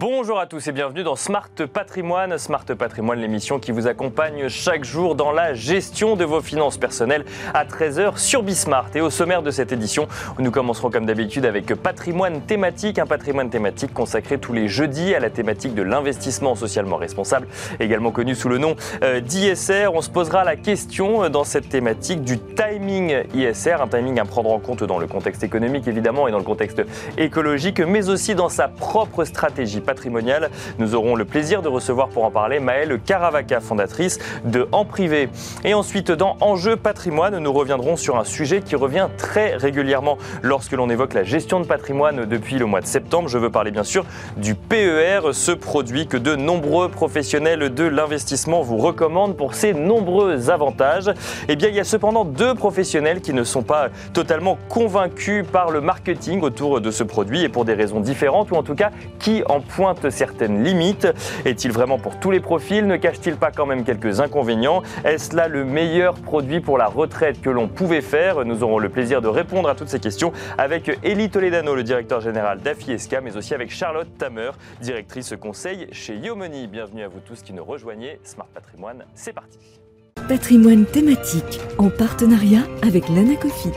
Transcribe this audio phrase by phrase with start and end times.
[0.00, 2.38] Bonjour à tous et bienvenue dans Smart Patrimoine.
[2.38, 7.26] Smart Patrimoine, l'émission qui vous accompagne chaque jour dans la gestion de vos finances personnelles
[7.52, 8.86] à 13h sur Bismart.
[8.94, 10.08] Et au sommaire de cette édition,
[10.38, 15.20] nous commencerons comme d'habitude avec patrimoine thématique, un patrimoine thématique consacré tous les jeudis à
[15.20, 17.46] la thématique de l'investissement socialement responsable,
[17.78, 19.88] également connu sous le nom euh, d'ISR.
[19.92, 24.24] On se posera la question euh, dans cette thématique du timing ISR, un timing à
[24.24, 26.82] prendre en compte dans le contexte économique évidemment et dans le contexte
[27.18, 30.50] écologique, mais aussi dans sa propre stratégie patrimoniale.
[30.78, 35.28] Nous aurons le plaisir de recevoir pour en parler Maëlle Caravaca, fondatrice de En Privé.
[35.64, 40.70] Et ensuite, dans Enjeu patrimoine, nous reviendrons sur un sujet qui revient très régulièrement lorsque
[40.70, 43.28] l'on évoque la gestion de patrimoine depuis le mois de septembre.
[43.28, 44.04] Je veux parler bien sûr
[44.36, 50.50] du PER, ce produit que de nombreux professionnels de l'investissement vous recommandent pour ses nombreux
[50.50, 51.10] avantages.
[51.48, 55.72] Eh bien, il y a cependant deux professionnels qui ne sont pas totalement convaincus par
[55.72, 58.90] le marketing autour de ce produit et pour des raisons différentes ou en tout cas
[59.18, 61.08] qui en pointe certaines limites.
[61.46, 62.86] Est-il vraiment pour tous les profils?
[62.86, 64.82] Ne cache-t-il pas quand même quelques inconvénients?
[65.04, 68.44] Est-ce là le meilleur produit pour la retraite que l'on pouvait faire?
[68.44, 72.20] Nous aurons le plaisir de répondre à toutes ces questions avec Elie Toledano, le directeur
[72.20, 74.50] général d'Afiesca, mais aussi avec Charlotte Tamer,
[74.82, 76.66] directrice conseil chez Yomoni.
[76.66, 78.20] Bienvenue à vous tous qui nous rejoignez.
[78.22, 79.80] Smart Patrimoine, c'est parti.
[80.28, 83.70] Patrimoine thématique en partenariat avec l'Anacofi.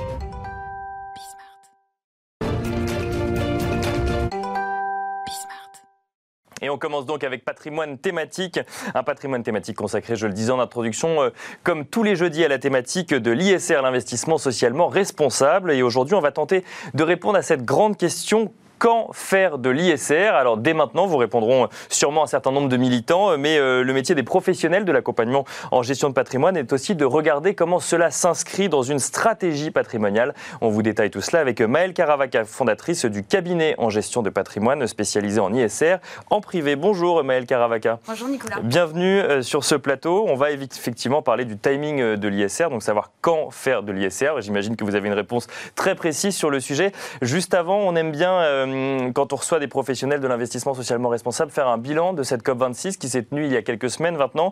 [6.64, 8.58] Et on commence donc avec patrimoine thématique,
[8.95, 11.30] un patrimoine thématique consacré, je le disais en introduction, euh,
[11.64, 15.73] comme tous les jeudis à la thématique de l'ISR, l'investissement socialement responsable.
[15.73, 18.53] Et aujourd'hui, on va tenter de répondre à cette grande question
[18.84, 23.38] quand faire de l'ISR Alors dès maintenant, vous répondront sûrement un certain nombre de militants,
[23.38, 27.06] mais euh, le métier des professionnels de l'accompagnement en gestion de patrimoine est aussi de
[27.06, 30.34] regarder comment cela s'inscrit dans une stratégie patrimoniale.
[30.59, 34.86] On vous détaille tout cela avec Maëlle Caravaca, fondatrice du cabinet en gestion de patrimoine
[34.86, 36.75] spécialisé en ISR en privé.
[36.75, 38.00] Bonjour Maëlle Caravaca.
[38.06, 38.58] Bonjour Nicolas.
[38.63, 40.25] Bienvenue euh, sur ce plateau.
[40.28, 44.41] On va effectivement parler du timing euh, de l'ISR, donc savoir quand faire de l'ISR.
[44.41, 46.91] J'imagine que vous avez une réponse très précise sur le sujet.
[47.22, 51.51] Juste avant, on aime bien euh, quand on reçoit des professionnels de l'investissement socialement responsable,
[51.51, 54.51] faire un bilan de cette COP26 qui s'est tenue il y a quelques semaines maintenant.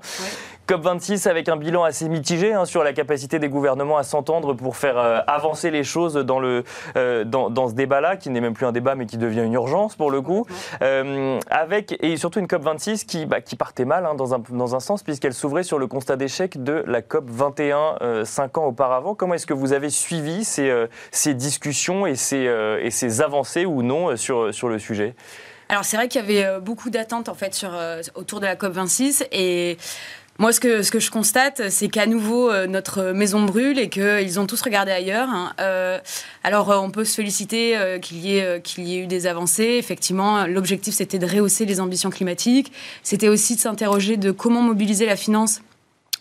[0.67, 4.77] COP26 avec un bilan assez mitigé hein, sur la capacité des gouvernements à s'entendre pour
[4.77, 6.63] faire euh, avancer les choses dans, le,
[6.95, 9.95] euh, dans, ce débat-là, qui n'est même plus un débat mais qui devient une urgence
[9.95, 10.45] pour le coup.
[11.49, 14.79] avec, et surtout une COP26 qui, bah, qui partait mal hein, dans, un, dans un
[14.79, 19.15] sens puisqu'elle s'ouvrait sur le constat d'échec de la COP21 cinq ans auparavant.
[19.15, 22.49] Comment est-ce que vous avez suivi ces, ces discussions et ces,
[22.81, 25.15] et ces avancées ou non sur, sur le sujet
[25.71, 28.57] alors c'est vrai qu'il y avait euh, beaucoup d'attentes en fait euh, autour de la
[28.57, 29.77] COP 26 et
[30.37, 33.89] moi, ce que, ce que je constate, c'est qu'à nouveau, euh, notre maison brûle et
[33.89, 35.29] qu'ils ont tous regardé ailleurs.
[35.29, 35.53] Hein.
[36.43, 39.75] alors, on peut se féliciter qu'il y, qu'il y ait eu des avancées.
[39.77, 42.71] Effectivement, l'objectif, c'était de rehausser les ambitions climatiques.
[43.03, 45.61] C'était aussi de s'interroger de comment mobiliser la finance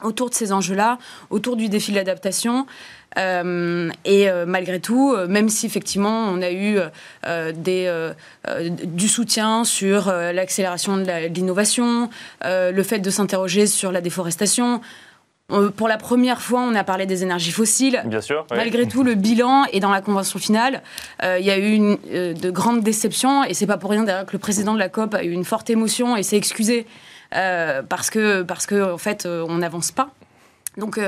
[0.03, 0.99] autour de ces enjeux-là,
[1.31, 2.67] autour du défi de l'adaptation.
[3.19, 6.79] Euh, et euh, malgré tout, euh, même si effectivement on a eu
[7.55, 8.13] des,
[8.85, 12.11] du soutien sur l'accélération de l'innovation,
[12.45, 14.81] le fait de s'interroger sur la déforestation,
[15.77, 18.01] pour la première fois, on a parlé des énergies fossiles.
[18.05, 18.47] Bien sûr.
[18.53, 20.83] Malgré tout, le bilan et dans la convention finale,
[21.23, 24.33] il y a eu une, de grandes déceptions et c'est pas pour rien d'ailleurs que
[24.33, 26.87] le président de la COP a eu une forte émotion et s'est excusé
[27.31, 30.11] parce que parce que en fait on n'avance pas.
[30.77, 31.01] Donc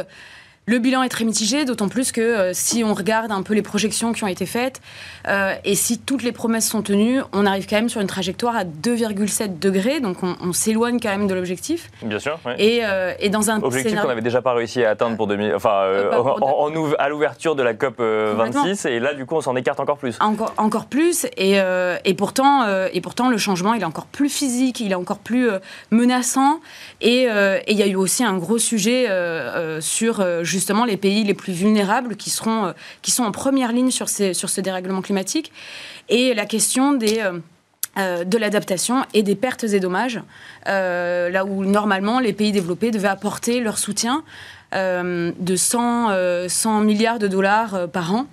[0.66, 3.62] le bilan est très mitigé, d'autant plus que euh, si on regarde un peu les
[3.62, 4.80] projections qui ont été faites,
[5.26, 8.54] euh, et si toutes les promesses sont tenues, on arrive quand même sur une trajectoire
[8.54, 11.90] à 2,7 degrés, donc on, s'éloigne quand même de l'objectif.
[12.02, 12.38] Bien sûr.
[12.58, 15.54] Et, euh, et, dans un objectif qu'on n'avait déjà pas réussi à atteindre pour 2000,
[15.54, 19.80] enfin, en, à l'ouverture de la COP 26, et là du coup on s'en écarte
[19.80, 20.16] encore plus.
[20.20, 21.58] Encore, encore plus, et,
[22.04, 25.48] et pourtant, et pourtant le changement il est encore plus physique, il est encore plus
[25.90, 26.60] menaçant,
[27.00, 27.26] et
[27.66, 29.08] il y a eu aussi un gros sujet
[29.80, 32.72] sur justement les pays les plus vulnérables qui, euh,
[33.06, 35.52] sont en première ligne sur, ce dérèglement climatique.
[36.08, 36.98] Et la question.
[37.00, 37.38] Euh,
[37.98, 40.18] euh, de l'adaptation et des pertes et dommages,
[40.64, 44.24] là où normalement les pays développés devaient apporter leur soutien.
[44.74, 46.08] Euh, de 100,
[46.48, 48.26] 100, euh, milliards de dollars euh, par an.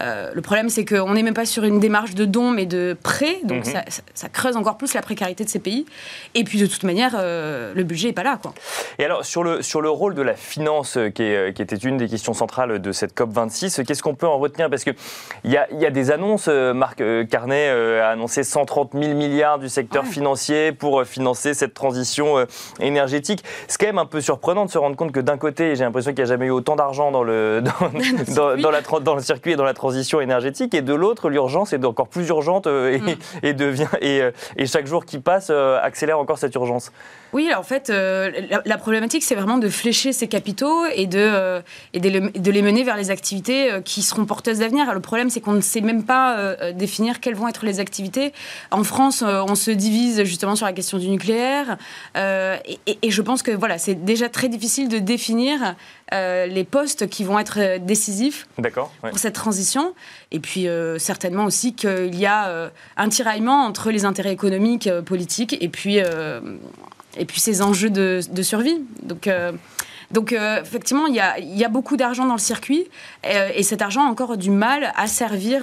[0.00, 3.38] le problème, c'est qu'on n'est même pas sur une démarche de don, mais de prêt.
[3.44, 3.82] Donc, mhm.
[4.14, 5.86] ça, creuse encore plus la précarité de ces pays.
[6.34, 8.38] Et puis, de toute manière, le budget n'est pas là.
[8.40, 8.52] Quoi.
[8.98, 12.34] Et alors, sur le, sur le rôle de la finance, qui, était une des questions
[12.34, 14.68] centrales de cette COP26, qu'est-ce qu'on peut en retenir?
[14.68, 14.94] Parce qu'il
[15.44, 16.48] y a, y a des annonces.
[16.48, 17.68] Marc Carnet
[18.00, 22.44] a annoncé 130 000 milliards du secteur financier pour financer cette transition
[22.80, 23.44] énergétique.
[23.68, 26.12] C'est quand même un peu surprenant de se rendre compte que d'un côté, j'ai l'impression
[26.12, 27.60] qu'il n'y a jamais eu autant d'argent dans le,
[28.36, 30.74] dans, dans, la, dans, le circuit et dans la transition énergétique.
[30.74, 33.16] Et de l'autre, l'urgence est encore plus urgente et, mm.
[33.42, 34.22] et, devient, et,
[34.56, 36.92] et, chaque jour qui passe accélère encore cette urgence.
[37.32, 41.62] Oui, en fait, la, problématique, c'est vraiment de flécher ces capitaux et, de,
[41.94, 44.92] et de, les mener vers les activités qui seront porteuses d'avenir.
[44.92, 48.34] Le problème, c'est qu'on ne sait même pas définir quelles vont être les activités.
[48.70, 51.78] En France, on se divise justement sur la question du nucléaire.
[52.14, 55.71] et, je pense que voilà, c'est déjà très difficile de définir
[56.12, 59.94] euh, les postes qui vont être décisifs pour cette transition.
[60.30, 64.90] Et puis euh, certainement aussi qu'il y a euh, un tiraillement entre les intérêts économiques,
[65.06, 68.82] politiques et puis, et puis ces enjeux de, survie.
[69.02, 69.28] Donc.
[70.10, 72.86] Donc effectivement, il y, a, il y, a, beaucoup d'argent dans le circuit
[73.24, 75.62] et cet argent a encore du mal à servir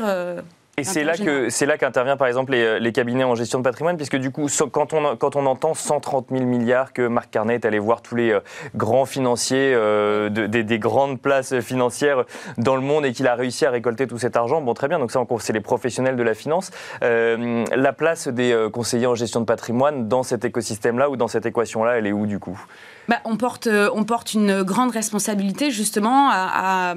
[0.80, 3.98] et c'est là que c'est là qu'intervient par exemple les, cabinets en gestion de patrimoine,
[3.98, 7.66] puisque du coup, quand on, quand on entend 130 000 milliards que Marc Carnet est
[7.66, 8.40] allé voir tous les euh,
[8.76, 12.24] grands financiers euh, des, grandes places financières
[12.58, 14.98] dans le monde et qu'il a réussi à récolter tout cet argent, bon très bien,
[14.98, 16.72] donc ça c'est les professionnels de la finance.
[17.04, 21.46] Euh, la place des conseillers en gestion de patrimoine dans cet écosystème-là ou dans cette
[21.46, 22.60] équation-là, elle est où du coup?
[23.08, 26.96] Bah, on, porte, on porte une grande responsabilité justement à,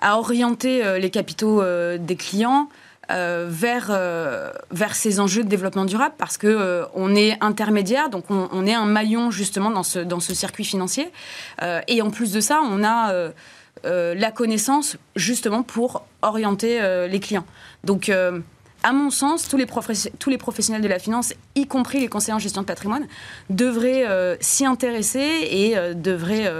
[0.00, 1.62] à orienter les capitaux
[1.98, 2.68] des clients
[3.10, 8.10] euh, vers, euh, vers ces enjeux de développement durable parce que euh, on est intermédiaire,
[8.10, 11.10] donc on, est un maillon justement dans ce, dans ce circuit financier.
[11.86, 13.30] et en plus de ça, on a
[13.84, 17.46] la connaissance justement pour orienter les clients.
[17.82, 18.10] Donc
[18.82, 19.66] à mon sens, tous les,
[20.18, 23.06] tous les, professionnels de la finance, y compris les conseillers en gestion de patrimoine,
[23.48, 26.52] devraient s'y intéresser et devraient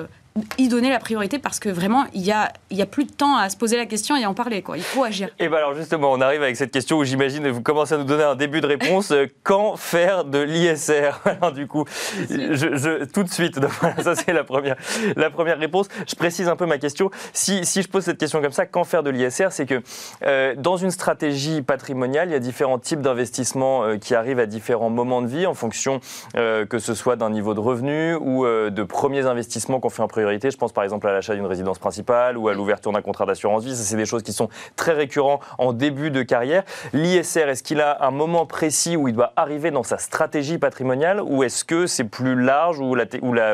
[0.58, 3.36] y donner la priorité parce que vraiment, il n'y a, y a plus de temps
[3.36, 4.62] à se poser la question et à en parler.
[4.62, 4.76] Quoi.
[4.76, 5.28] Il faut agir.
[5.38, 8.04] Et bien alors justement, on arrive avec cette question où j'imagine vous commencez à nous
[8.04, 9.10] donner un début de réponse.
[9.10, 11.20] Euh, quand faire de l'ISR
[11.54, 11.84] du coup,
[12.28, 14.76] je, tout de suite, voilà, ça c'est la première,
[15.16, 15.88] la première réponse.
[16.06, 17.10] Je précise un peu ma question.
[17.32, 19.82] Si, si je pose cette question comme ça, quand faire de l'ISR C'est que
[20.24, 24.46] euh, dans une stratégie patrimoniale, il y a différents types d'investissements euh, qui arrivent à
[24.46, 26.00] différents moments de vie en fonction
[26.34, 30.27] que ce soit d'un niveau de revenu ou de premiers investissements qu'on fait en priorité
[30.32, 33.64] je pense par exemple à l'achat d'une résidence principale ou à l'ouverture d'un contrat d'assurance
[33.64, 33.76] vie.
[33.76, 36.64] C'est des choses qui sont très récurrents en début de carrière.
[36.92, 41.20] L'ISR, est-ce qu'il a un moment précis où il doit arriver dans sa stratégie patrimoniale
[41.22, 42.96] ou est-ce que c'est plus large ou,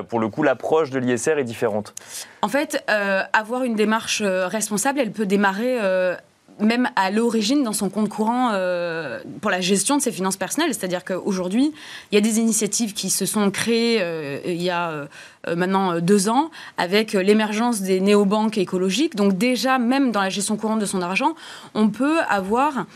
[0.09, 1.95] pour le coup l'approche de l'ISR est différente?
[2.43, 6.15] En fait, euh, avoir une démarche euh, responsable, elle peut démarrer euh,
[6.61, 10.73] même à l'origine dans son compte courant euh, pour la gestion de ses finances personnelles.
[10.73, 11.73] C'est-à-dire qu'aujourd'hui,
[12.11, 16.01] il y a des initiatives qui se sont créées euh, il y a euh, maintenant
[16.01, 19.17] deux ans avec l'émergence des néobanques écologiques.
[19.17, 21.35] Donc déjà, même dans la gestion courante de son argent,
[21.75, 22.87] on peut avoir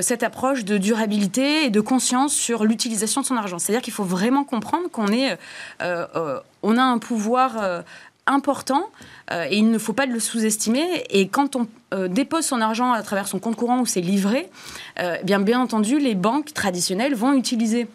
[0.00, 3.60] cette approche de durabilité et de conscience sur l'utilisation de son argent.
[3.60, 5.38] C'est-à-dire qu'il faut vraiment comprendre qu'on est,
[5.80, 7.84] on a un pouvoir
[8.28, 8.84] important
[9.32, 11.04] euh, et il ne faut pas le sous-estimer.
[11.10, 14.50] Et quand on euh, dépose son argent à travers son compte courant ou ses livrets,
[15.00, 17.88] euh, bien, bien entendu, les banques traditionnelles vont utiliser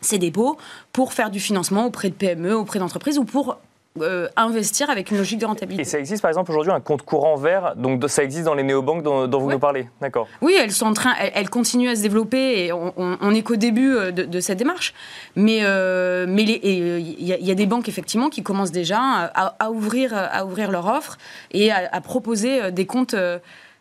[0.00, 0.56] ces dépôts
[0.92, 3.58] pour faire du financement auprès de PME, auprès d'entreprises ou pour
[4.00, 5.82] euh, investir avec une logique de rentabilité.
[5.82, 8.62] Et ça existe par exemple aujourd'hui un compte courant vert, donc ça existe dans les
[8.62, 11.96] néobanques dont, dont vous nous parlez, d'accord Oui, elles sont en train, elles, continuent à
[11.96, 14.94] se développer et on, n'est qu'au début euh, de, cette démarche.
[15.34, 19.00] Mais euh, mais il y, a des banques effectivement qui commencent déjà
[19.34, 21.18] à, ouvrir à ouvrir leur offre
[21.50, 23.16] et à, proposer des comptes.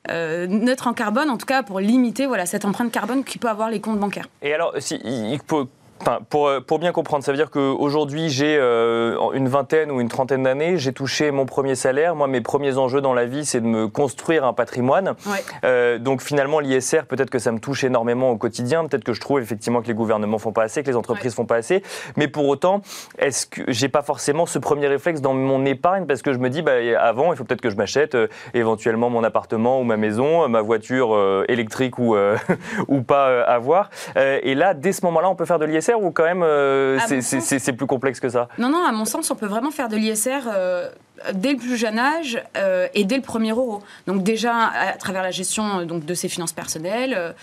[0.09, 3.69] neutres en carbone, en tout cas pour limiter voilà, cette empreinte carbone qui peut avoir
[3.69, 4.27] les comptes bancaires.
[4.41, 5.67] Et alors, si, il pour,
[6.07, 10.43] euh, pour, bien comprendre, ça veut dire qu'aujourd'hui, j'ai euh, une vingtaine ou une trentaine
[10.43, 12.15] d'années, j'ai touché mon premier salaire.
[12.15, 15.15] Moi, mes premiers enjeux dans la vie, c'est de me construire un patrimoine.
[15.63, 18.85] Euh, donc finalement, l'ISR, peut-être que ça me touche énormément au quotidien.
[18.85, 21.45] Peut-être que je trouve effectivement que les gouvernements font pas assez, que les entreprises font
[21.45, 21.83] pas assez.
[22.15, 22.81] Mais pour autant,
[23.17, 26.49] est-ce que j'ai pas forcément ce premier réflexe dans mon épargne parce que je me
[26.49, 28.17] dis, bah, avant, il faut peut-être que je m'achète
[28.53, 32.15] éventuellement mon appartement ou ma maison, ma voiture électrique ou,
[32.87, 33.89] ou pas avoir.
[34.15, 37.73] et là, dès ce moment-là, on peut faire de l'ISR ou quand même euh, c'est
[37.73, 40.47] plus complexe que ça Non, non, à mon sens, on peut vraiment faire de l'ISR
[40.47, 40.89] euh,
[41.33, 43.81] dès le plus jeune âge euh, et dès le premier euro.
[44.07, 47.35] Donc déjà à travers la gestion donc, de ses finances personnelles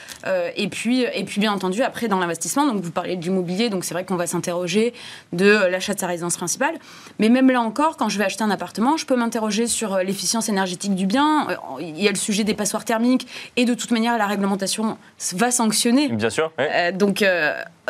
[0.57, 2.67] et, puis, et puis bien entendu après dans l'investissement.
[2.67, 4.95] Donc vous parlez de l'immobilier, donc c'est vrai qu'on va s'interroger
[5.33, 6.75] de l'achat de sa résidence principale.
[7.19, 10.49] Mais même là encore, quand je vais acheter un appartement, je peux m'interroger sur l'efficience
[10.49, 11.49] énergétique du bien.
[11.81, 13.27] Il y a le sujet des passoires thermiques
[13.57, 14.97] et de toute manière la réglementation
[15.35, 16.09] va sanctionner.
[16.09, 16.53] Bien sûr.
[16.95, 17.23] donc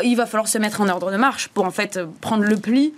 [0.05, 2.95] il va falloir se mettre en ordre de marche pour en fait prendre le pli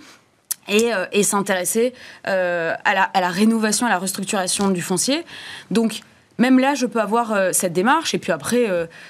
[0.67, 1.93] et, euh, s'intéresser
[2.27, 5.25] euh, à, la, à, la, rénovation, à la restructuration du foncier.
[5.71, 6.01] Donc,
[6.37, 8.13] même là, je peux avoir euh, cette démarche.
[8.13, 8.67] Et puis après,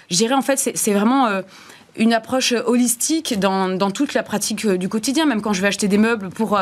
[0.09, 1.41] je dirais en fait, c'est vraiment
[1.97, 5.25] une approche holistique dans, dans, toute la pratique du quotidien.
[5.25, 6.57] Même quand je vais acheter des meubles pour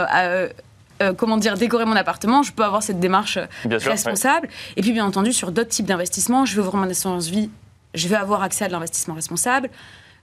[1.01, 4.49] euh, comment dire, décorer mon appartement, je peux avoir cette démarche Bien sûr, responsable.
[4.75, 7.51] Et puis, bien entendu, sur d'autres types d'investissements, je vais ouvrir mon assurance vie,
[7.93, 9.69] je vais avoir accès à de l'investissement responsable.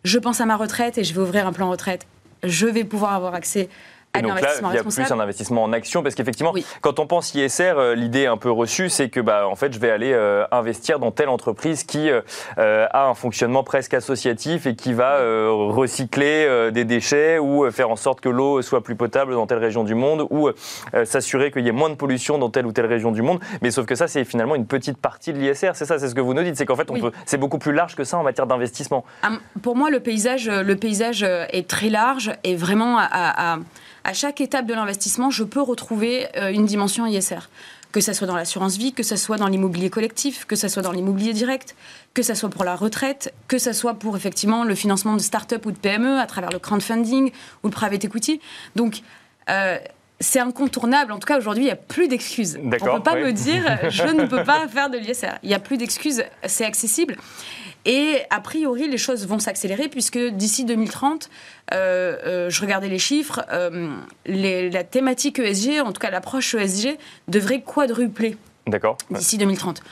[0.05, 2.07] Je pense à ma retraite et je vais ouvrir un plan retraite.
[2.43, 3.71] Je vais pouvoir avoir accès
[4.17, 7.07] et donc là, il y a plus un investissement en action parce qu'effectivement, quand on
[7.07, 10.13] pense ISR, euh, l'idée un peu reçue, c'est que bah, en fait, je vais aller
[10.13, 15.19] euh, investir dans telle entreprise qui euh, a un fonctionnement presque associatif et qui va
[15.45, 19.85] recycler des déchets ou faire en sorte que l'eau soit plus potable dans telle région
[19.85, 20.51] du monde ou
[21.05, 23.41] s'assurer qu'il y ait moins de pollution dans telle ou telle région du monde.
[23.63, 25.73] Mais sauf que ça, c'est finalement une petite partie de l'ISR.
[25.75, 26.57] C'est ça, c'est ce que vous nous dites.
[26.57, 26.89] C'est qu'en fait,
[27.27, 29.05] c'est beaucoup plus large que ça en matière d'investissement.
[29.63, 33.59] Pour moi, le paysage, le paysage est très large et vraiment à à
[34.13, 37.49] chaque étape de l'investissement, je peux retrouver euh, une dimension ISR.
[37.93, 40.83] Que ce soit dans l'assurance vie, que ce soit dans l'immobilier collectif, que ce soit
[40.83, 41.77] dans l'immobilier direct,
[42.13, 45.65] que ce soit pour la retraite, que ce soit pour effectivement le financement de start-up
[45.65, 47.31] ou de PME à travers le crowdfunding
[47.63, 48.41] ou le private equity.
[48.75, 49.03] Donc,
[49.49, 49.79] euh,
[50.19, 51.13] c'est incontournable.
[51.13, 52.59] En tout cas, aujourd'hui, il n'y a plus d'excuses.
[52.61, 55.39] On ne peut pas me dire je ne peux pas faire de l'ISR.
[55.43, 57.17] Il n'y a plus d'excuses, c'est accessible.
[57.85, 61.29] Et a priori, les choses vont s'accélérer puisque d'ici 2030,
[61.73, 63.95] euh, euh, je regardais les chiffres, euh,
[64.27, 66.97] la thématique ESG, en tout cas l'approche ESG,
[67.29, 68.37] devrait quadrupler.
[69.11, 69.83] D'ici 2030.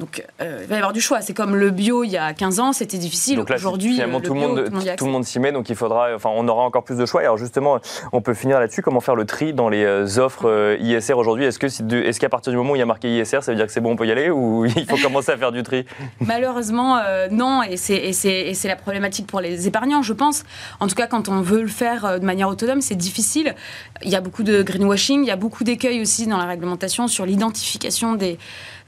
[0.00, 1.20] Donc, euh, il va y avoir du choix.
[1.22, 3.40] C'est comme le bio il y a 15 ans, c'était difficile.
[3.40, 6.46] Aujourd'hui, finalement, tout, le monde, tout, le monde s'y met, donc il faudra, enfin, on
[6.46, 7.22] aura encore plus de choix.
[7.22, 7.80] alors justement,
[8.12, 8.80] on peut finir là-dessus.
[8.80, 11.46] Comment faire le tri dans les euh, offres euh, ISR aujourd'hui?
[11.46, 13.56] Est-ce que, est-ce qu'à partir du moment où il y a marqué ISR, ça veut
[13.56, 15.64] dire que c'est bon, on peut y aller, ou il faut commencer à faire du
[15.64, 15.84] tri?
[16.20, 17.00] Malheureusement,
[17.32, 17.62] non.
[17.64, 20.44] Et c'est la problématique pour les épargnants, je pense.
[20.78, 23.56] En tout cas, quand on veut le faire de manière autonome, c'est difficile.
[24.02, 27.08] Il y a beaucoup de greenwashing, il y a beaucoup d'écueils aussi dans la réglementation
[27.08, 28.38] sur l'identification des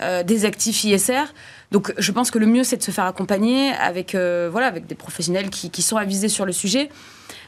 [0.02, 1.24] euh, des actifs ISR.
[1.70, 4.86] Donc je pense que le mieux, c'est de se faire accompagner avec, euh, voilà, avec
[4.86, 6.90] des professionnels qui, qui, sont avisés sur le sujet.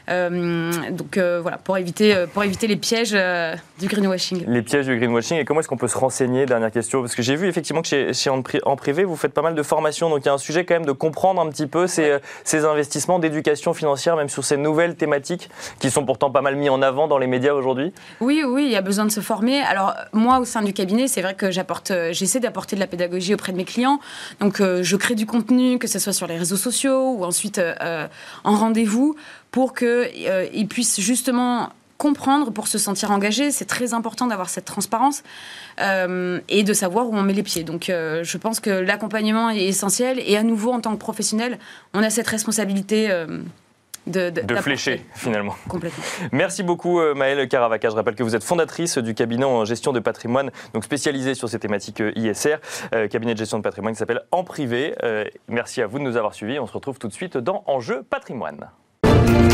[0.09, 3.15] Euh, donc euh, voilà, pour éviter, euh, pour éviter les pièges
[3.79, 4.43] du greenwashing.
[4.47, 5.37] Les pièges du greenwashing.
[5.37, 7.01] Et comment est-ce qu'on peut se renseigner Dernière question.
[7.01, 9.63] Parce que j'ai vu effectivement que chez, chez, en privé, vous faites pas mal de
[9.63, 10.09] formations.
[10.09, 12.65] Donc il y a un sujet quand même de comprendre un petit peu ces, ces
[12.65, 15.49] investissements d'éducation financière, même sur ces nouvelles thématiques
[15.79, 17.93] qui sont pourtant pas mal mis en avant dans les médias aujourd'hui.
[18.19, 19.61] Oui, oui, il y a besoin de se former.
[19.61, 23.33] Alors moi, au sein du cabinet, c'est vrai que j'apporte, j'essaie d'apporter de la pédagogie
[23.33, 23.99] auprès de mes clients.
[24.39, 27.61] Donc je crée du contenu, que ce soit sur les réseaux sociaux ou ensuite
[28.43, 29.15] en rendez-vous
[29.53, 31.69] pour qu'ils euh, puissent justement
[31.99, 33.51] comprendre pour se sentir engagé.
[33.51, 35.23] C'est très important d'avoir cette transparence
[35.79, 37.63] euh, et de savoir où on met les pieds.
[37.63, 41.59] Donc euh, je pense que l'accompagnement est essentiel et à nouveau en tant que professionnel,
[41.93, 43.09] on a cette responsabilité.
[44.07, 45.55] de, de, flécher finalement.
[45.69, 46.03] Complètement.
[46.31, 47.89] Merci beaucoup Maëlle Caravaca.
[47.89, 51.47] Je rappelle que vous êtes fondatrice du cabinet en gestion de patrimoine, donc spécialisé sur
[51.47, 52.57] ces thématiques ISR,
[53.11, 54.95] cabinet de gestion de patrimoine qui s'appelle En Privé.
[55.47, 56.57] merci à vous de nous avoir suivis.
[56.57, 58.67] On se retrouve tout de suite dans Enjeu patrimoine.
[59.03, 59.52] Thank you.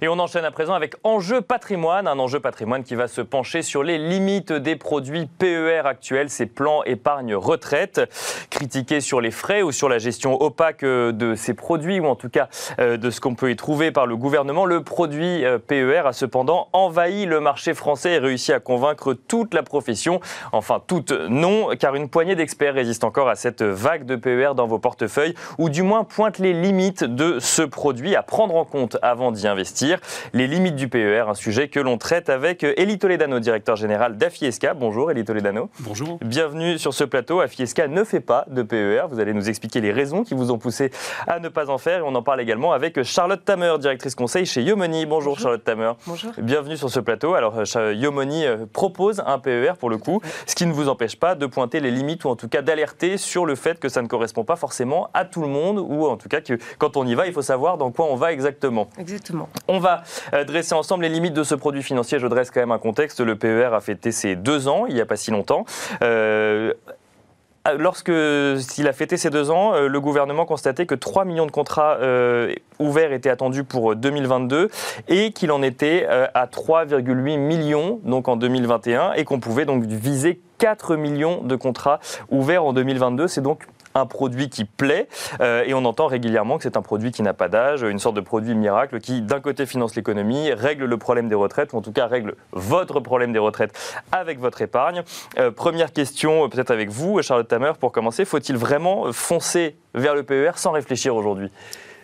[0.00, 3.62] Et on enchaîne à présent avec Enjeu patrimoine, un enjeu patrimoine qui va se pencher
[3.62, 8.00] sur les limites des produits PER actuels, ces plans épargne retraite,
[8.48, 12.28] critiquer sur les frais ou sur la gestion opaque de ces produits, ou en tout
[12.28, 14.66] cas euh, de ce qu'on peut y trouver par le gouvernement.
[14.66, 19.52] Le produit euh, PER a cependant envahi le marché français et réussi à convaincre toute
[19.52, 20.20] la profession.
[20.52, 24.68] Enfin, toute non, car une poignée d'experts résiste encore à cette vague de PER dans
[24.68, 28.96] vos portefeuilles, ou du moins pointe les limites de ce produit à prendre en compte
[29.02, 29.87] avant d'y investir
[30.32, 34.74] les limites du PER, un sujet que l'on traite avec Elie Toledano, directeur général d'Afiesca.
[34.74, 35.70] Bonjour Elie Toledano.
[35.80, 36.18] Bonjour.
[36.22, 37.40] Bienvenue sur ce plateau.
[37.40, 39.04] Afiesca ne fait pas de PER.
[39.10, 40.90] Vous allez nous expliquer les raisons qui vous ont poussé
[41.26, 42.00] à ne pas en faire.
[42.00, 45.06] Et on en parle également avec Charlotte Tamer, directrice conseil chez Yomoni.
[45.06, 45.92] Bonjour, Charlotte Tamer.
[46.06, 46.32] Bonjour.
[46.38, 47.34] Bienvenue sur ce plateau.
[47.34, 47.54] Alors
[47.92, 51.46] Yomoni euh, propose un PER pour le coup, ce qui ne vous empêche pas de
[51.46, 54.44] pointer les limites ou en tout cas d'alerter sur le fait que ça ne correspond
[54.44, 57.26] pas forcément à tout le monde ou en tout cas que quand on y va,
[57.26, 58.88] il faut savoir dans quoi on va exactement.
[58.98, 59.48] Exactement.
[59.68, 60.02] On va
[60.34, 62.18] euh, dresser ensemble les limites de ce produit financier.
[62.18, 63.20] Je dresse quand même un contexte.
[63.20, 65.64] Le PER a fêté ses deux ans, il n'y a pas si longtemps.
[66.02, 66.72] Euh,
[67.76, 68.12] lorsque
[68.58, 71.98] s'il a fêté ses deux ans, euh, le gouvernement constatait que 3 millions de contrats
[72.78, 74.70] ouverts étaient attendus pour 2022
[75.08, 80.40] et qu'il en était à 3,8 millions donc en 2021 et qu'on pouvait donc viser
[80.58, 83.28] 4 millions de contrats ouverts en 2022.
[83.28, 85.08] C'est donc un produit qui plaît.
[85.40, 88.16] Euh, et on entend régulièrement que c'est un produit qui n'a pas d'âge, une sorte
[88.16, 91.82] de produit miracle qui, d'un côté, finance l'économie, règle le problème des retraites, ou en
[91.82, 93.72] tout cas règle votre problème des retraites
[94.12, 95.02] avec votre épargne.
[95.38, 98.24] Euh, première question, euh, peut-être avec vous, Charlotte Tamer, pour commencer.
[98.24, 101.50] Faut-il vraiment foncer vers le PER sans réfléchir aujourd'hui?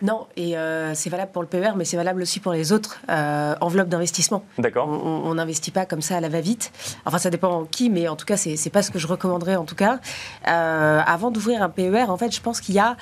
[0.01, 2.99] Non, et euh, c'est valable pour le PER, mais c'est valable aussi pour les autres
[3.09, 4.43] euh, enveloppes d'investissement.
[4.57, 4.87] D'accord.
[4.87, 6.71] On n'investit pas comme ça à la va-vite.
[7.05, 9.55] Enfin, ça dépend qui, mais en tout cas, c'est n'est pas ce que je recommanderais
[9.55, 9.99] en tout cas.
[10.47, 12.97] Euh, avant d'ouvrir un PER, en fait, je pense qu'il y a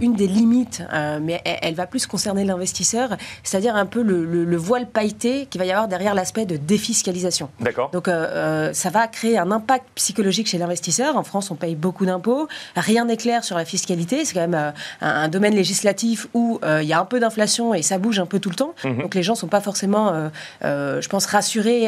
[0.00, 0.82] une des limites,
[1.20, 5.64] mais elle, va plus concerner l'investisseur, c'est-à-dire un peu le, le, voile pailleté qu'il va
[5.64, 7.50] y avoir derrière l'aspect de défiscalisation.
[7.60, 7.90] D'accord.
[7.90, 11.16] Donc, ça va créer un impact psychologique chez l'investisseur.
[11.16, 12.48] En France, on paye beaucoup d'impôts.
[12.76, 14.24] Rien n'est clair sur la fiscalité.
[14.24, 17.74] C'est quand même un, un domaine législatif où euh, il y a un peu d'inflation
[17.74, 18.74] et ça bouge un peu tout le temps.
[18.84, 19.02] Mhm.
[19.02, 20.28] Donc les gens ne sont pas forcément, euh,
[20.64, 21.84] euh, je pense, rassurés.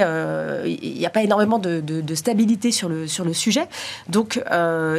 [0.64, 3.66] Il n'y a pas énormément de, stabilité sur le, sur le sujet.
[4.08, 4.42] Donc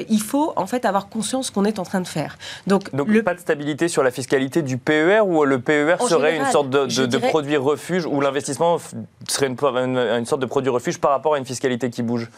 [0.10, 2.38] il faut en fait avoir conscience qu'on est en train de faire.
[2.68, 2.90] Donc,
[3.24, 7.18] pas de stabilité sur la fiscalité du PER ou le PER serait une sorte de,
[7.18, 8.78] produit refuge ou l'investissement
[9.28, 12.30] serait une, une sorte de produit refuge par rapport à une fiscalité qui bouge?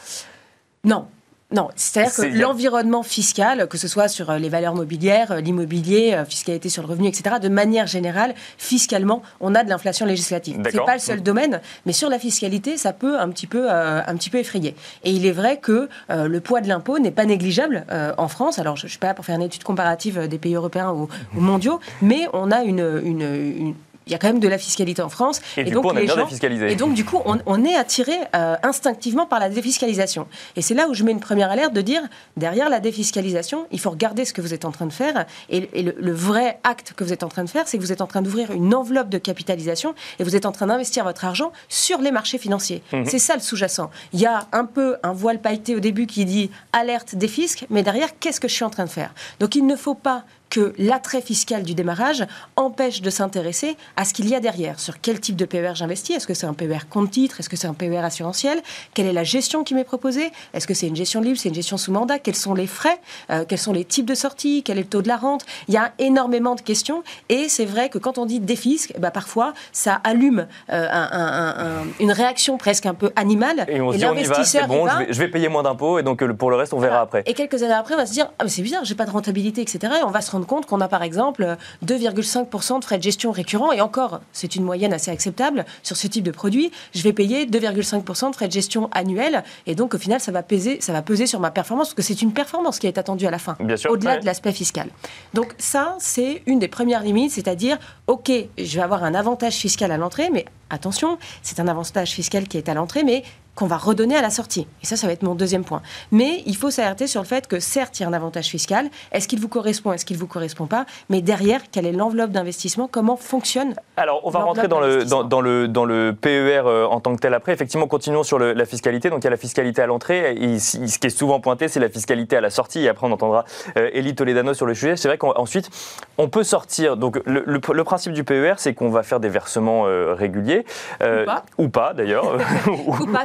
[0.83, 1.07] Non,
[1.55, 6.13] non, c'est-à-dire que l'environnement fiscal, que ce soit sur euh, les valeurs mobilières, euh, l'immobilier,
[6.13, 10.61] euh, fiscalité sur le revenu, etc., de manière générale, fiscalement, on a de l'inflation législative.
[10.69, 14.15] C'est pas le seul domaine, mais sur la fiscalité, ça peut un petit peu, un
[14.15, 14.75] petit peu effrayer.
[15.03, 17.85] Et il est vrai que le poids de l'impôt n'est pas négligeable
[18.17, 18.59] en France.
[18.59, 21.07] Alors, je ne suis pas là pour faire une étude comparative des pays européens ou,
[21.33, 23.75] mondiaux, mais on a une, une
[24.07, 25.41] il y a quand même de la fiscalité en France.
[25.57, 26.27] Et, du donc, coup, on les gens,
[26.67, 30.27] Et donc, du coup, on, est attiré euh, instinctivement par la défiscalisation.
[30.55, 32.01] Et c'est là où je mets une première alerte de dire,
[32.37, 35.25] derrière la défiscalisation, il faut regarder ce que vous êtes en train de faire.
[35.49, 38.01] Et, le, vrai acte que vous êtes en train de faire, c'est que vous êtes
[38.01, 41.51] en train d'ouvrir une enveloppe de capitalisation et vous êtes en train d'investir votre argent
[41.67, 42.81] sur les marchés financiers.
[42.93, 43.05] Mhm.
[43.05, 43.89] C'est ça le sous-jacent.
[44.13, 47.65] Il y a un peu un voile pailleté au début qui dit alerte des fiscs,
[47.69, 49.13] mais derrière, qu'est-ce que je suis en train de faire?
[49.39, 52.25] Donc, il ne faut pas que l'attrait fiscal du démarrage
[52.55, 54.79] empêche de s'intéresser à ce qu'il y a derrière.
[54.79, 56.15] Sur quel type de PER j'investis?
[56.15, 57.39] Est-ce que c'est un PER compte titre?
[57.39, 58.61] Est-ce que c'est un PER assurantiel?
[58.93, 60.31] Quelle est la gestion qui m'est proposée?
[60.53, 61.37] Est-ce que c'est une gestion libre?
[61.37, 62.19] C'est une gestion sous mandat?
[62.19, 62.99] Quels sont les frais?
[63.29, 64.63] Euh, Quels sont les types de sorties?
[64.63, 65.45] Quel est le taux de la rente?
[65.67, 69.11] Il y a énormément de questions et c'est vrai que quand on dit défisque, bah
[69.11, 73.65] parfois ça allume euh, une réaction presque un peu animale.
[73.67, 76.03] Et on se dit on y va, c'est bon, je vais, payer moins d'impôts et
[76.03, 77.23] donc euh, pour le reste on verra après.
[77.25, 79.11] Et quelques années après on va se dire ah mais c'est bizarre, j'ai pas de
[79.11, 79.93] rentabilité etc.
[80.01, 83.31] Et on va se rendre compte qu'on a par exemple 2,5% de frais de gestion
[83.31, 86.71] récurrents, et encore, c'est une moyenne assez acceptable sur ce type de produit.
[86.93, 90.43] Je vais payer 2,5% de frais de gestion annuels, et donc au final, ça va
[90.43, 93.27] peser, ça va peser sur ma performance, parce que c'est une performance qui est attendue
[93.27, 93.57] à la fin,
[93.89, 94.89] au-delà de l'aspect fiscal.
[95.33, 97.77] Donc ça, c'est une des premières limites, c'est-à-dire,
[98.07, 102.47] ok, je vais avoir un avantage fiscal à l'entrée, mais attention, c'est un avantage fiscal
[102.47, 103.23] qui est à l'entrée, mais
[103.55, 104.67] qu'on va redonner à la sortie.
[104.83, 105.81] Et ça, ça va être mon deuxième point.
[106.11, 108.89] Mais il faut s'alerter sur le fait que certes, il y a un avantage fiscal.
[109.11, 110.85] Est-ce qu'il vous correspond Est-ce qu'il ne vous correspond pas?
[111.09, 112.89] Mais derrière, quelle est l'enveloppe d'investissement?
[112.91, 116.99] Comment fonctionne Alors, on va rentrer dans le, dans, le, dans le PER euh, en
[116.99, 117.53] tant que tel après.
[117.53, 119.09] Effectivement, continuons sur la fiscalité.
[119.09, 120.35] Donc, il y a la fiscalité à l'entrée.
[120.35, 122.83] Et ce qui est souvent pointé, c'est la fiscalité à la sortie.
[122.83, 123.45] Et après, on entendra
[123.77, 124.97] euh, Elie Toledano sur le sujet.
[124.97, 125.69] C'est vrai qu'ensuite,
[126.17, 126.97] on peut sortir.
[126.97, 130.65] Donc, le, principe du PER, c'est qu'on va faire des versements euh, réguliers.
[130.99, 131.45] ou pas.
[131.57, 132.37] Ou pas, d'ailleurs.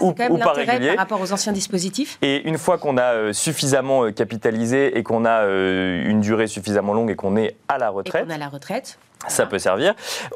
[0.00, 0.56] ou pas, ou par
[0.98, 2.18] rapport aux anciens dispositifs.
[2.22, 6.46] Et une fois qu'on a euh, suffisamment euh, capitalisé et qu'on a euh, une durée
[6.46, 8.26] suffisamment longue et qu'on est à la retraite.
[8.28, 8.98] Et à la retraite.
[9.28, 9.94] Ça peut servir.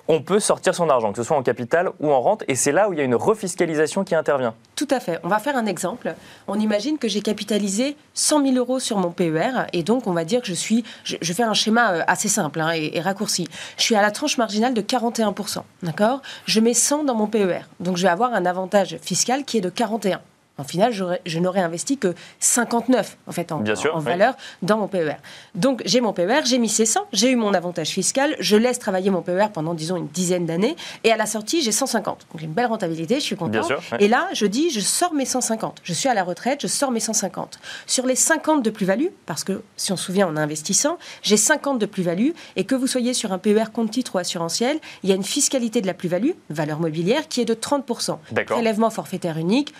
[0.08, 2.72] On peut sortir son argent, que ce soit en capital ou en rente, et c'est
[2.72, 4.54] là où il y a une refiscalisation qui intervient.
[4.76, 5.18] Tout à fait.
[5.22, 6.14] On va faire un exemple.
[6.48, 10.24] On imagine que j'ai capitalisé 100 000 euros sur mon PER, et donc on va
[10.24, 10.84] dire que je suis.
[11.04, 13.48] Je, fais un schéma assez simple hein, et, et, raccourci.
[13.78, 16.20] Je suis à la tranche marginale de 41% D'accord?
[16.44, 19.62] Je mets 100 dans mon PER, donc je vais avoir un avantage fiscal qui est
[19.62, 20.20] de 41.
[20.56, 23.62] En final, je n'aurais investi que 59 en fait en,
[23.98, 25.16] valeur dans mon PER.
[25.56, 28.78] Donc j'ai mon PER, j'ai mis ces 100, j'ai eu mon avantage fiscal, je laisse
[28.78, 32.26] travailler mon PER pendant disons une dizaine d'années et à la sortie j'ai 150.
[32.30, 33.66] Donc j'ai une belle rentabilité, je suis content.
[33.98, 35.80] Et là, je dis je sors mes 150.
[35.82, 37.58] Je suis à la retraite, je sors mes 150.
[37.86, 41.80] Sur les 50 de plus-value, parce que si on se souvient en investissant, j'ai 50
[41.80, 45.12] de plus-value et que vous soyez sur un PER compte titre ou assurantiel, il y
[45.12, 48.18] a une fiscalité de la plus-value, valeur mobilière, qui est de 30%.
[48.46, 49.74] Prélèvement forfaitaire unique,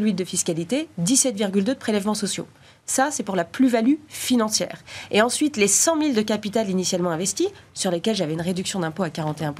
[0.00, 2.46] 12, de fiscalité, 17,2 de prélèvements sociaux.
[2.86, 4.78] Ça, c'est pour la plus-value financière.
[5.12, 9.04] Et ensuite, les 100 000 de capital initialement investis, sur lesquels j'avais une réduction d'impôt
[9.04, 9.54] à 41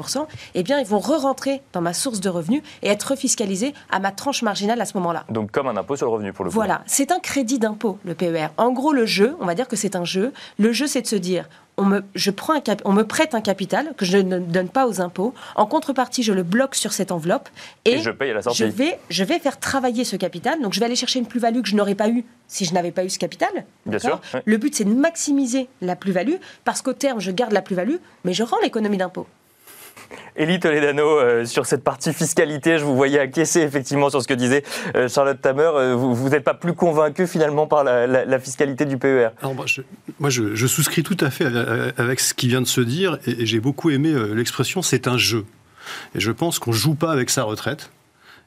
[0.54, 4.10] eh bien, ils vont re-rentrer dans ma source de revenus et être fiscalisés à ma
[4.10, 5.26] tranche marginale à ce moment-là.
[5.30, 6.54] Donc, comme un impôt sur le revenu, pour le coup.
[6.54, 8.48] Voilà, c'est un crédit d'impôt, le PER.
[8.56, 10.32] En gros, le jeu, on va dire que c'est un jeu.
[10.58, 13.40] Le jeu, c'est de se dire, on me, je prends un on me prête un
[13.40, 15.34] capital que je ne donne pas aux impôts.
[15.56, 17.48] En contrepartie, je le bloque sur cette enveloppe
[17.84, 18.58] et, je paye à la sortie.
[18.58, 20.60] Je vais, je vais faire travailler ce capital.
[20.60, 22.90] Donc, je vais aller chercher une plus-value que je n'aurais pas eue si je n'avais
[22.90, 23.50] pas eu ce capital.
[23.86, 24.20] Bien sûr.
[24.44, 28.32] Le but, c'est de maximiser la plus-value parce qu'au terme, je garde la plus-value, mais
[28.32, 29.26] je rends l'économie d'impôt.
[30.38, 34.34] Elie Toledano, euh, sur cette partie fiscalité, je vous voyais acquiescer effectivement sur ce que
[34.34, 34.62] disait
[34.96, 35.70] euh, Charlotte Tamer.
[35.74, 39.54] Euh, vous n'êtes pas plus convaincu finalement par la, fiscalité du PER Alors,
[40.18, 41.46] moi, je, souscris tout à fait
[41.96, 45.44] avec ce qui vient de se dire et, j'ai beaucoup aimé l'expression c'est un jeu.
[46.14, 47.90] Et je pense qu'on ne joue pas avec sa retraite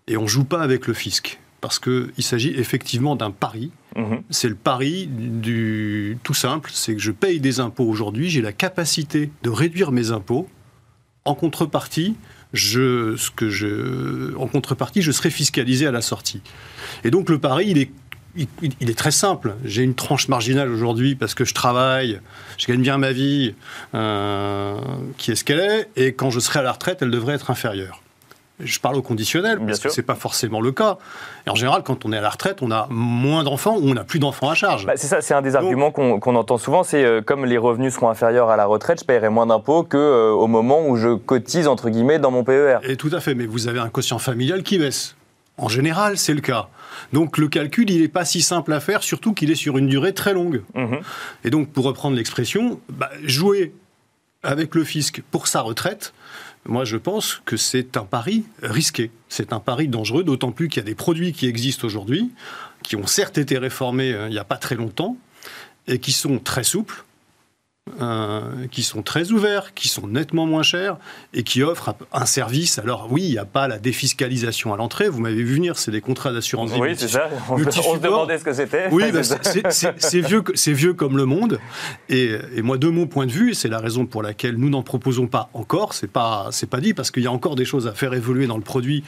[0.08, 1.40] et on ne joue pas avec le fisc.
[1.62, 3.72] Parce qu'il s'agit effectivement d'un pari.
[3.96, 4.24] Mhm.
[4.30, 8.52] C'est le pari du tout simple, c'est que je paye des impôts aujourd'hui, j'ai la
[8.52, 10.50] capacité de réduire mes impôts
[11.26, 12.16] en contrepartie,
[12.54, 16.42] je, ce que je, en contrepartie, je serai fiscalisé à la sortie.
[17.04, 17.92] Et donc le pari, il est
[18.36, 19.56] il, est très simple.
[19.64, 22.20] J'ai une tranche marginale aujourd'hui parce que je travaille,
[22.58, 23.54] je gagne bien ma vie,
[23.94, 24.76] euh,
[25.18, 27.52] qui est ce qu'elle est, et quand je serai à la retraite, elle devrait être
[27.52, 28.03] inférieure.
[28.66, 30.98] Je parle au conditionnel, parce que ce n'est pas forcément le cas.
[31.46, 33.94] Et en général, quand on est à la retraite, on a moins d'enfants ou on
[33.94, 34.86] n'a plus d'enfants à charge.
[34.86, 37.94] Bah, c'est ça, c'est un des arguments qu'on entend souvent, c'est euh, comme les revenus
[37.94, 41.68] seront inférieurs à la retraite, je paierai moins d'impôts qu'au euh, moment où je cotise,
[41.68, 42.80] entre guillemets, dans mon PER.
[42.84, 45.16] Et tout à fait, mais vous avez un quotient familial qui baisse.
[45.58, 46.68] En général, c'est le cas.
[47.12, 49.88] Donc le calcul, il n'est pas si simple à faire, surtout qu'il est sur une
[49.88, 50.64] durée très longue.
[50.74, 51.00] Mhm.
[51.44, 53.74] Et donc, pour reprendre l'expression, bah, jouer
[54.44, 56.14] avec le fisc pour sa retraite,
[56.66, 59.12] moi, je pense que c'est un pari risqué.
[59.28, 62.32] C'est un pari dangereux, d'autant plus qu'il y a des produits qui existent aujourd'hui,
[62.84, 65.18] qui ont certes été réformés euh, il n'y a pas très longtemps,
[65.88, 67.04] et qui sont très souples,
[68.02, 70.96] euh, qui sont très ouverts, qui sont nettement moins chers
[71.34, 72.80] et qui offrent un service.
[72.80, 75.10] Alors oui, il n'y a pas la défiscalisation à l'entrée.
[75.10, 76.80] Vous m'avez vu venir, c'est des contrats d'assurance vie.
[76.80, 77.30] Oui, c'est ça.
[77.50, 78.88] On, se demandait ce que c'était.
[78.90, 81.60] Oui, bah, c'est vieux, vieux comme le monde.
[82.08, 85.28] Et, moi, de mon point de vue, c'est la raison pour laquelle nous n'en proposons
[85.28, 85.94] pas encore.
[85.94, 88.58] C'est pas, pas dit parce qu'il y a encore des choses à faire évoluer dans
[88.58, 89.04] le produit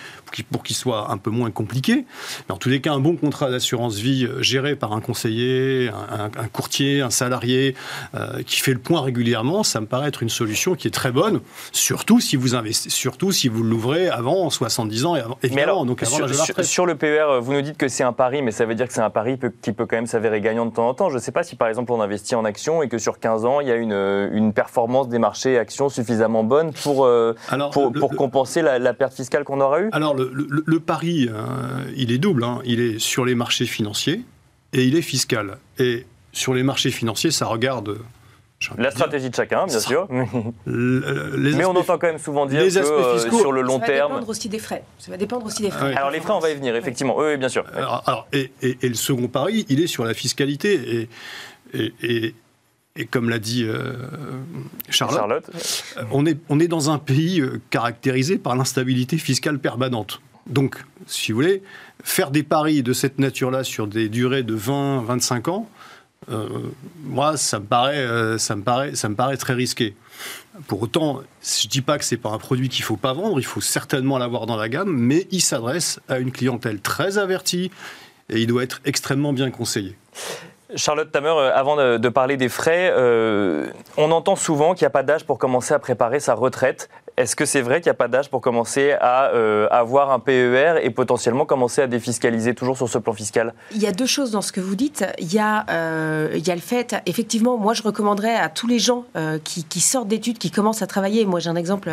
[0.52, 2.06] pour qu'il soit un peu moins compliqué.
[2.50, 5.90] Mais en tous les cas, un bon contrat d'assurance vie euh, géré par un conseiller,
[5.90, 7.76] un, courtier, un salarié
[8.16, 11.12] euh, qui fait le point régulièrement, ça me paraît être une solution qui est très
[11.12, 15.62] bonne, surtout si vous investissez, surtout si vous l'ouvrez avant 70 ans et avant, mais
[15.62, 18.49] alors, donc avant sur, sur, le PER, vous nous dites que c'est un pari, mais
[18.49, 20.89] ça veut dire que c'est un pari qui peut quand même s'avérer gagnant de temps
[20.89, 21.10] en temps.
[21.10, 23.45] Je ne sais pas si par exemple on investit en actions et que sur 15
[23.45, 23.93] ans, il y a une,
[24.34, 27.36] une performance des marchés actions suffisamment bonne pour, euh,
[27.71, 29.89] pour, pour, compenser la, perte fiscale qu'on aura eue?
[29.91, 31.43] Alors le, le pari, euh,
[31.95, 32.43] il est double.
[32.43, 32.62] Hein.
[32.65, 34.23] Il est sur les marchés financiers
[34.73, 35.58] et il est fiscal.
[35.78, 37.97] Et sur les marchés financiers, ça regarde
[38.78, 40.08] la stratégie de chacun, bien sûr.
[40.65, 44.12] Mais on entend quand même souvent dire que euh, sur le long terme.
[44.12, 44.84] Ça va dépendre aussi des frais.
[44.99, 45.95] Ça va dépendre aussi des frais.
[45.95, 47.15] Alors les frais, on va y venir, effectivement.
[47.17, 47.65] Oui, bien sûr.
[47.75, 51.08] Alors, et, le second pari, il est sur la fiscalité.
[51.73, 52.36] Et, et,
[52.95, 53.93] et comme l'a dit euh,
[54.89, 55.49] Charlotte,
[55.97, 60.21] euh, On, est, on est dans un pays caractérisé par l'instabilité fiscale permanente.
[60.47, 61.63] Donc, si vous voulez,
[62.04, 65.69] faire des paris de cette nature-là sur des durées de 20, 25 ans,
[66.32, 66.47] euh,
[67.04, 69.95] moi, ça me, paraît, euh, ça, me paraît, ça me paraît très risqué.
[70.67, 72.97] Pour autant, je ne dis pas que ce n'est pas un produit qu'il ne faut
[72.97, 76.80] pas vendre, il faut certainement l'avoir dans la gamme, mais il s'adresse à une clientèle
[76.80, 77.71] très avertie
[78.30, 79.95] et il doit être extrêmement bien conseillé.
[80.75, 82.91] Charlotte Tamer, euh, avant de, parler des frais,
[83.97, 86.89] on entend souvent qu'il n'y a pas d'âge pour commencer à préparer sa retraite.
[87.17, 90.19] Est-ce que c'est vrai qu'il n'y a pas d'âge pour commencer à euh, avoir un
[90.19, 93.54] PER et potentiellement commencer à défiscaliser toujours sur ce plan fiscal?
[93.71, 95.06] Il y a deux choses dans ce que vous dites.
[95.19, 98.67] Il y a, euh, il y a le fait, effectivement, moi je recommanderais à tous
[98.67, 101.25] les gens euh, qui, sortent d'études, qui commencent à travailler.
[101.25, 101.89] Moi j'ai un exemple,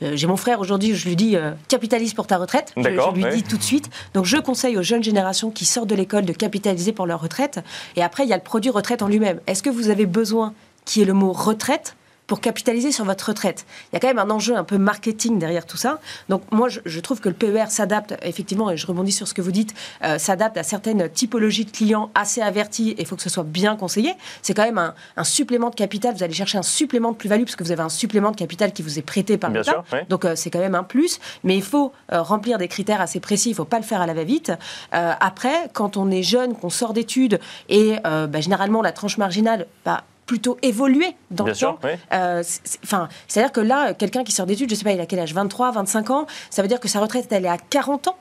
[0.00, 1.36] j'ai mon frère aujourd'hui, je lui dis
[1.68, 2.72] capitalise pour ta retraite.
[2.76, 3.90] Je, je lui dis tout de suite.
[4.12, 7.60] Donc je conseille aux jeunes générations qui sortent de l'école de capitaliser pour leur retraite.
[7.94, 9.38] Et après, il y a le produit retraite en lui-même.
[9.46, 10.52] Est-ce que vous avez besoin
[10.84, 11.94] qui est le mot retraite?
[12.26, 13.66] Pour capitaliser sur votre retraite.
[13.92, 16.00] Il y a quand même un enjeu un peu marketing derrière tout ça.
[16.28, 19.42] Donc moi, je, trouve que le PER s'adapte, effectivement, et je rebondis sur ce que
[19.42, 23.22] vous dites, euh, s'adapte à certaines typologies de clients assez avertis, et il faut que
[23.22, 24.14] ce soit bien conseillé.
[24.42, 27.56] C'est quand même un, supplément de capital, vous allez chercher un supplément de plus-value, parce
[27.56, 29.84] que vous avez un supplément de capital qui vous est prêté par l'État.
[30.08, 33.20] Donc euh, c'est quand même un plus, mais il faut euh, remplir des critères assez
[33.20, 34.52] précis, il ne faut pas le faire à la va-vite.
[34.92, 40.04] après, quand on est jeune, qu'on sort d'études, et bah, généralement la tranche marginale, bah,
[40.26, 41.78] plutôt évoluer dans le temps.
[42.12, 42.42] Euh,
[42.82, 45.34] enfin, c'est-à-dire que là, quelqu'un qui sort d'études, je sais pas, il a quel âge
[45.34, 48.16] 23, 25 ans, ça veut dire que sa retraite, elle est à 40 ans.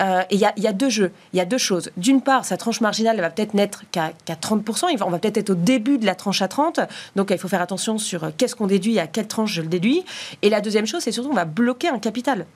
[0.00, 1.90] Euh, et il y, a deux jeux, il y a deux choses.
[1.96, 5.50] D'une part, sa tranche marginale elle va peut-être n'être qu'à 30%, on va peut-être être
[5.50, 6.80] au début de la tranche à 30,
[7.16, 9.68] donc il faut faire attention sur euh, qu'est-ce qu'on déduit, à quelle tranche je le
[9.68, 10.04] déduis.
[10.42, 12.46] Et la deuxième chose, c'est surtout on va bloquer un capital.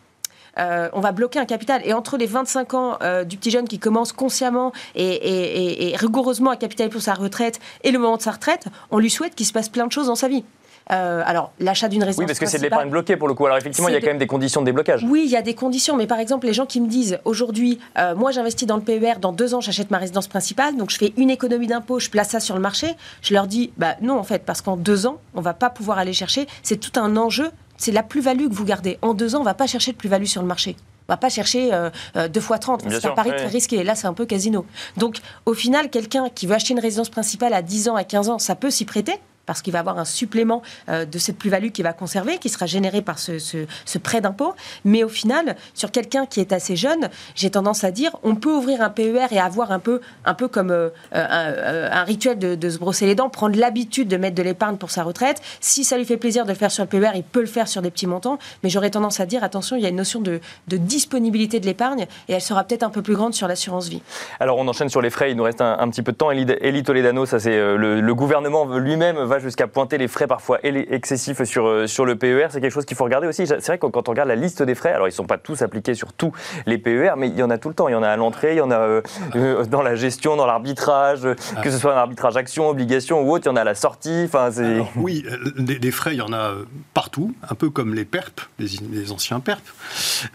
[0.58, 1.82] Euh, on va bloquer un capital.
[1.84, 6.56] Et entre les 25 ans euh, du petit jeune qui commence consciemment et, rigoureusement à
[6.56, 9.52] capitaliser pour sa retraite et le moment de sa retraite, on lui souhaite qu'il se
[9.52, 10.44] passe plein de choses dans sa vie.
[10.90, 12.22] Euh, alors, l'achat d'une résidence.
[12.22, 13.44] Oui, parce que c'est de l'épargne bloquée pour le coup.
[13.44, 15.04] Alors, effectivement, il y a quand même des conditions de déblocage.
[15.06, 15.96] Oui, il y a des conditions.
[15.96, 17.78] Mais par exemple, les gens qui me disent aujourd'hui,
[18.16, 21.12] moi, j'investis dans le PER, dans deux ans, j'achète ma résidence principale, donc je fais
[21.18, 22.94] une économie d'impôt, je place ça sur le marché.
[23.20, 25.98] Je leur dis, bah non, en fait, parce qu'en deux ans, on va pas pouvoir
[25.98, 26.46] aller chercher.
[26.62, 28.98] C'est tout un enjeu c'est la plus-value que vous gardez.
[29.00, 30.76] En deux ans, on va pas chercher de plus-value sur le marché.
[31.08, 32.84] On va pas chercher euh, euh, deux fois 30.
[32.84, 33.36] Bien C'est un pari ouais.
[33.36, 33.82] très risqué.
[33.82, 34.66] Là, c'est un peu casino.
[34.98, 38.28] Donc, au final, quelqu'un qui veut acheter une résidence principale à 10 ans, à 15
[38.28, 39.14] ans, ça peut s'y prêter
[39.48, 42.66] parce qu'il va avoir un supplément euh, de cette plus-value qu'il va conserver, qui sera
[42.66, 44.54] généré par ce, prêt d'impôt.
[44.84, 48.52] Mais au final, sur quelqu'un qui est assez jeune, j'ai tendance à dire, on peut
[48.52, 52.68] ouvrir un PER et avoir un peu, un peu comme euh, euh, un, rituel de,
[52.68, 55.40] se brosser les dents, prendre l'habitude de mettre de l'épargne pour sa retraite.
[55.60, 57.68] Si ça lui fait plaisir de le faire sur le PER, il peut le faire
[57.68, 58.38] sur des petits montants.
[58.62, 62.06] Mais j'aurais tendance à dire, attention, il y a une notion de, disponibilité de l'épargne
[62.28, 64.02] et elle sera peut-être un peu plus grande sur l'assurance vie.
[64.40, 66.30] Alors on enchaîne sur les frais, il nous reste un, petit peu de temps.
[66.30, 71.42] Elie, Toledano, ça c'est le, le gouvernement lui-même va jusqu'à pointer les frais parfois excessifs
[71.44, 72.48] sur, euh, sur le PER.
[72.50, 73.46] C'est quelque chose qu'il faut regarder aussi.
[73.46, 75.38] C'est vrai que quand on regarde la liste des frais, alors ils ne sont pas
[75.38, 76.32] tous appliqués sur tous
[76.66, 77.88] les PER, mais il y en a tout le temps.
[77.88, 79.02] Il y en a à l'entrée, il y en a euh,
[79.36, 83.32] euh, dans la gestion, dans l'arbitrage, euh, que ce soit un arbitrage action, obligation ou
[83.32, 84.24] autre, il y en a à la sortie.
[84.24, 84.50] Enfin.
[84.58, 85.24] Alors, oui,
[85.56, 86.52] des, des frais, il y en a
[86.94, 89.62] partout, un peu comme les PERP, les, les anciens PERP.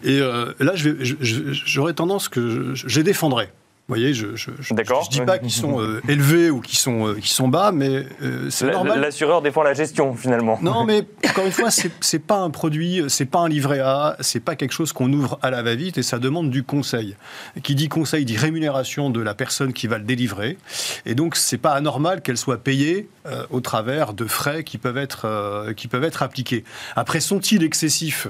[0.02, 3.50] Et euh, là, j'aurais tendance que je, je les défendrais.
[3.86, 7.48] Vous voyez, je ne dis pas qu'ils sont euh, élevés ou qu'ils sont, euh, sont
[7.48, 8.98] bas, mais euh, c'est normal.
[8.98, 10.58] L'assureur défend la gestion finalement.
[10.62, 14.16] Non, mais encore une fois, c'est c'est pas un produit, c'est pas un livret A,
[14.20, 17.14] c'est pas quelque chose qu'on ouvre à la va-vite et ça demande du conseil.
[17.62, 20.56] Qui dit conseil dit rémunération de la personne qui va le délivrer.
[21.04, 24.96] Et donc, c'est pas anormal qu'elle soit payée euh, au travers de frais qui peuvent
[24.96, 26.64] être, qui peuvent être appliqués.
[26.96, 28.28] Après, sont-ils excessifs?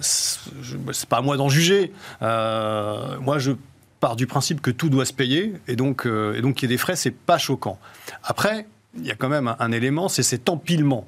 [0.00, 1.92] C'est pas à moi d'en juger.
[2.20, 3.52] Moi, je
[4.02, 6.72] pars du principe que tout doit se payer et donc, euh, et donc qu'il y
[6.72, 7.78] ait des frais, c'est pas choquant.
[8.24, 8.66] Après,
[8.98, 11.06] il y a quand même un, un élément, c'est cet empilement.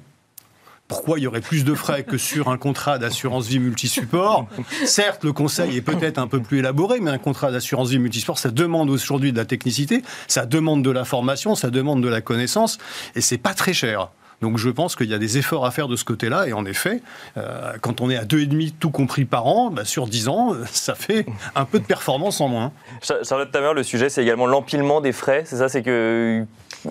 [0.87, 4.47] Pourquoi il y aurait plus de frais que sur un contrat d'assurance vie multisupport?
[4.85, 8.39] Certes, le conseil est peut-être un peu plus élaboré, mais un contrat d'assurance vie multisport,
[8.39, 12.21] ça demande aujourd'hui de la technicité, ça demande de la formation, ça demande de la
[12.21, 12.77] connaissance,
[13.15, 14.09] et c'est pas très cher.
[14.45, 16.65] Donc je pense qu'il y a des efforts à faire de ce côté-là, et en
[16.65, 17.01] effet,
[17.35, 20.63] euh, quand on est à 2,5 tout compris par an, bah, sur 10 ans, euh,
[20.71, 22.71] ça fait un peu de performance en moins.
[23.01, 25.41] Cha- Charlotte Tamer, le sujet, c'est également l'empilement des frais.
[25.47, 26.45] C'est ça, c'est que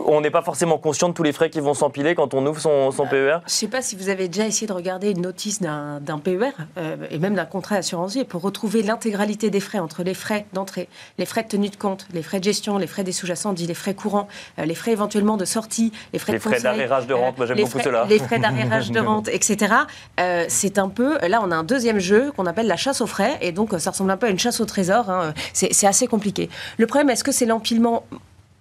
[0.04, 2.60] on n'est pas forcément conscient de tous les frais qui vont s'empiler quand on ouvre
[2.60, 3.36] son, son E PER.
[3.42, 6.18] Je ne sais pas si vous avez déjà essayé de regarder une notice d'un d'un
[6.18, 10.14] PER euh, et même d'un contrat d'assurance vie pour retrouver l'intégralité des frais entre les
[10.14, 10.88] frais d'entrée,
[11.18, 13.68] les frais de tenue de compte, les frais de gestion, les frais des sous-jacents, dit
[13.68, 14.26] les frais courants,
[14.58, 17.38] euh, les frais éventuellement de sortie, les frais Les de frais conseil, d'arrérage de rente,
[17.44, 18.06] moi, j'aime les beaucoup frais- cela.
[18.08, 19.74] Les frais d'arrérage de rente, etc.
[20.20, 21.18] Euh, c'est un peu.
[21.26, 23.78] Là, on a un deuxième jeu qu'on appelle la chasse aux frais et donc euh,
[23.78, 25.10] ça ressemble un peu à une chasse au trésor.
[25.10, 25.34] hein.
[25.52, 26.48] C'est assez compliqué.
[26.78, 28.04] Le problème, est-ce que c'est l'empilement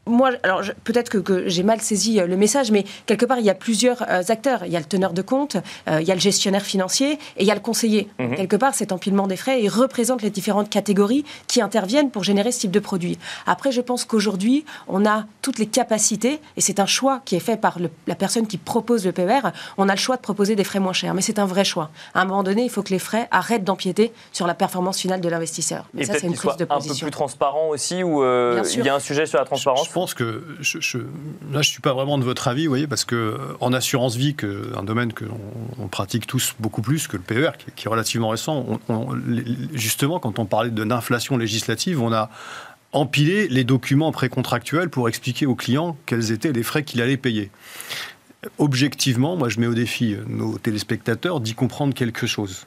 [0.06, 3.46] moi, alors peut-être que, que j'ai mal saisi euh, le message, mais quelque part, il
[3.46, 4.66] y a plusieurs euh, acteurs.
[4.66, 5.56] Il y a le teneur de compte,
[5.88, 8.10] euh, il y a le gestionnaire financier et il y a le conseiller.
[8.20, 8.36] Mhm.
[8.36, 12.52] Quelque part, cet empilement des frais, il représente les différentes catégories qui interviennent pour générer
[12.52, 13.18] ce type de produit.
[13.46, 17.40] Après, je pense qu'aujourd'hui, on a toutes les capacités, et c'est un choix qui est
[17.40, 19.40] fait par le- la personne qui propose le PER,
[19.78, 21.14] on a le choix de proposer des frais moins chers.
[21.14, 21.90] Mais c'est un vrai choix.
[22.14, 25.22] À un moment donné, il faut que les frais arrêtent d'empiéter sur la performance finale
[25.22, 25.86] de l'investisseur.
[25.98, 27.06] Et ça, c'est une prise de un peu position.
[27.06, 29.93] plus transparent aussi, euh, Bien il y a un sujet sur la transparence.
[29.94, 30.98] Je pense que je, je-
[31.52, 34.16] là, je suis pas vraiment de votre avis, vous voyez, parce que euh, en assurance
[34.16, 34.36] vie,
[34.76, 35.24] un domaine que
[35.78, 38.66] on, pratique tous beaucoup plus que le PER, qui, est relativement récent,
[39.72, 42.32] justement, quand on parlait d'inflation législative, on a
[42.92, 47.52] empilé les documents précontractuels pour expliquer aux clients quels étaient les frais qu'il allait payer.
[48.58, 52.66] Objectivement, moi, je mets au défi nos téléspectateurs d'y comprendre quelque chose.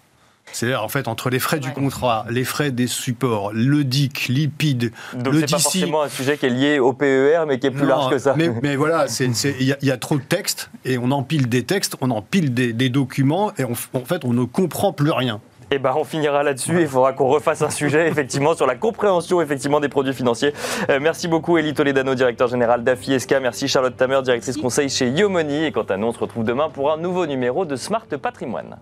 [0.53, 4.93] C'est-à-dire, en fait, entre les frais du contrat, les frais des supports, le DIC, l'IPID,
[5.15, 7.71] Donc le c'est pas forcément un sujet qui est lié au PER, mais qui est
[7.71, 8.35] plus non, large que ça.
[8.37, 11.49] Mais, mais voilà, il y, a- il y a trop de textes et on empile
[11.49, 15.11] des textes, on empile des, des documents et on- en fait, on ne comprend plus
[15.11, 15.41] rien.
[15.73, 16.81] Eh ben, on finira là-dessus.
[16.81, 20.53] Il faudra qu'on refasse un sujet effectivement sur la compréhension effectivement des produits financiers.
[20.91, 23.35] Euh, merci beaucoup Elie Toledano, directeur général d'AFISK.
[23.43, 24.63] Merci Charlotte Tamer, directrice Merci.
[24.63, 25.65] conseil chez Yomoni.
[25.65, 28.77] Et quant à nous, on se retrouve demain pour un nouveau numéro de Smart Patrimoine.